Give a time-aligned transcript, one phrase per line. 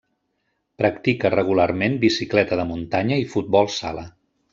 [0.81, 4.07] Practica regularment bicicleta de muntanya i futbol sala.